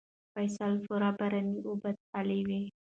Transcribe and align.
فصل 0.33 0.73
پوره 0.85 1.09
باراني 1.17 1.57
اوبه 1.67 1.89
څښلې 1.99 2.39
وې. 2.47 2.61